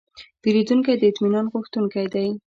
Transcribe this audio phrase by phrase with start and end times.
[0.41, 2.27] پیرودونکی د اطمینان غوښتونکی دی.